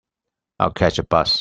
[0.59, 1.29] I'll catch a bus.